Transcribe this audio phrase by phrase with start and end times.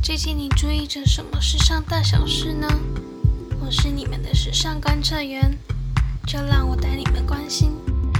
[0.00, 2.68] 最近你注意着什么时尚大小事呢？
[3.60, 5.58] 我是你们的时尚观测员，
[6.24, 7.72] 就让我带你们关心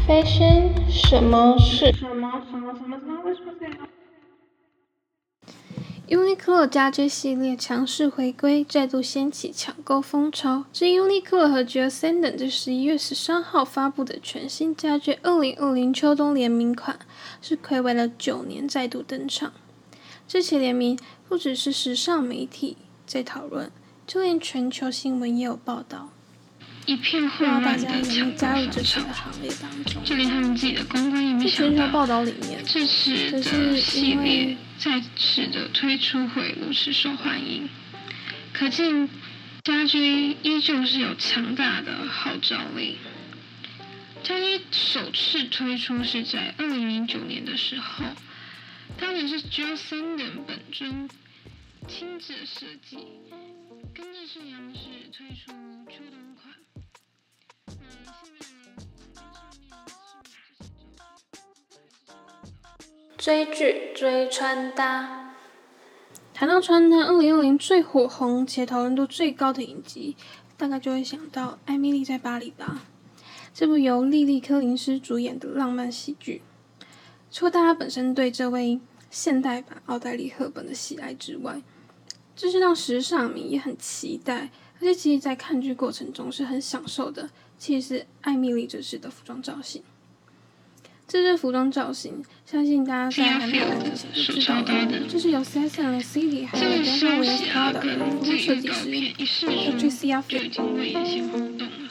[0.08, 1.92] fashion 什么事。
[1.92, 3.22] 什么什么什么什么？
[3.24, 3.88] 为什么这样
[6.08, 10.64] ？Uniqlo 家居系列强势回归，再度掀起抢购风潮。
[10.72, 16.98] 是 Uniqlo 和 j e s e n d e n 在十一月十三号发布的全新家居二零二零秋冬联名款，
[17.40, 19.52] 是暌违了九年再度登场。
[20.32, 23.70] 这期联名不只是时尚媒体在讨论，
[24.06, 26.10] 就连全球新闻也有报道。
[26.86, 28.34] 一片混乱的行列
[29.60, 30.02] 当中？
[30.02, 37.68] 就连他们自己的公关也没在想到，全球报道里面，这次可的是系列再次的推出会如此受欢迎，
[38.54, 39.10] 可见
[39.64, 42.96] 家居依旧是有强大的号召力。
[44.22, 48.06] 家居首次推出是在二零零九年的时候，
[48.98, 51.08] 当年是 j o s e n d e n 本尊
[51.88, 52.98] 亲自设计，
[53.94, 55.52] 跟着是杨氏推出
[55.90, 56.54] 秋冬款。
[63.18, 65.34] 追剧、追穿搭。
[66.32, 70.16] 谈到穿搭，二零二零最火红且讨论度最高的影集，
[70.56, 72.84] 大概就会想到《艾米丽在巴黎》吧。
[73.54, 76.42] 这部由莉莉·柯林斯主演的浪漫喜剧，
[77.32, 78.78] 除了大家本身对这位
[79.10, 81.62] 现代版奥黛丽·赫本的喜爱之外，
[82.36, 87.30] 这是让时尚迷也很期待，而且其实在看剧过程中是很享受的。
[87.58, 89.82] 其实是艾米丽这次的服装造型。
[91.06, 95.60] 这支服装造型，相信大家在还没有看之前就知道了，这是由 the
[96.00, 98.88] City 还有这个 Daniel 消 w e 息 s 啊，t 的跟服装这设计师
[99.46, 101.81] ，Patricia 就 Field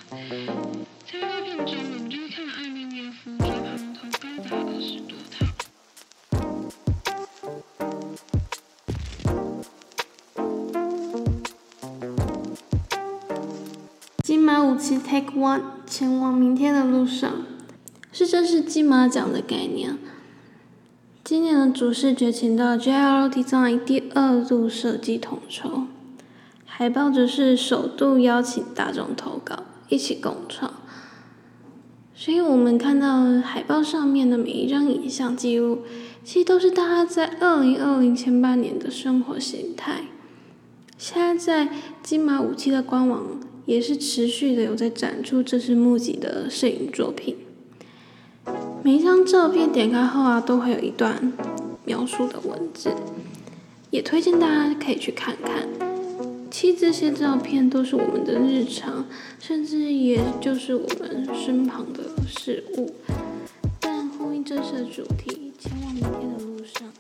[14.72, 17.30] 五期 Take One 前往明天的路上，
[18.14, 19.98] 是正是金马奖的概念。
[21.26, 25.88] 今年的主视觉请到 JL Design 第二度设计统筹，
[26.66, 30.72] 海报则是首度邀请大众投稿，一起共创。
[32.16, 35.80] 所以我们看到海报上面的每一张影像记录，
[36.24, 40.04] 其实都是大家在二零二零前半年的生活形态。
[40.98, 43.26] 现在在金马五期的官网
[43.66, 47.36] 也是持续的有在展出这次募集的摄影作品。
[48.84, 51.32] 每一张照片点开后啊，都会有一段
[51.86, 52.92] 描述的文字，
[53.92, 55.68] 也推荐大家可以去看看。
[56.50, 59.06] 其实这些照片都是我们的日常，
[59.40, 62.94] 甚至也就是我们身旁的事物。
[63.80, 66.92] 但呼应这次的主题，前往明天的路上，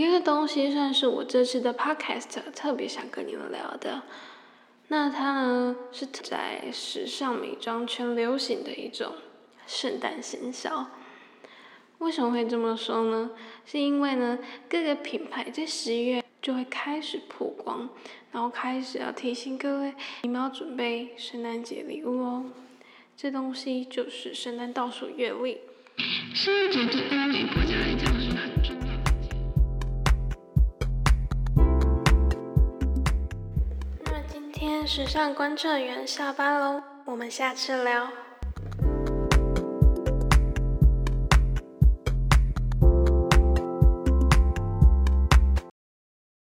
[0.00, 4.02] 一个东西算是我这次的 podcast 特别想跟你们聊的，
[4.88, 9.12] 那它呢是在时尚美妆圈流行的一种
[9.66, 10.90] 圣诞行销。
[11.98, 13.30] 为什么会这么说呢？
[13.66, 14.38] 是因为呢
[14.68, 17.90] 各个品牌在十一月就会开始曝光，
[18.32, 22.44] 然后开始要提醒各位，你们要准备圣诞节礼物哦。
[23.16, 25.58] 这东西就是圣诞倒数月历。
[34.60, 38.10] 天时尚观测员下班喽，我们下次聊。